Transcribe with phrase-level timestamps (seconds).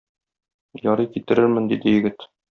[0.93, 2.29] Ярый, китерермен,- диде егет.